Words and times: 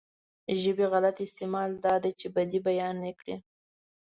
ژبې 0.61 0.85
غلط 0.93 1.17
استعمال 1.25 1.69
دا 1.85 1.95
دی 2.03 2.11
چې 2.19 2.27
بدۍ 2.35 2.59
بيانې 2.67 3.11
کړي. 3.19 3.35